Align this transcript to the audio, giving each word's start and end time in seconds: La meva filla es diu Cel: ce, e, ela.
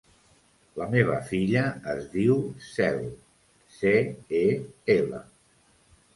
La 0.79 0.85
meva 0.95 1.17
filla 1.27 1.61
es 1.93 2.07
diu 2.13 2.39
Cel: 2.71 2.99
ce, 3.77 3.95
e, 4.43 4.45
ela. 4.99 5.23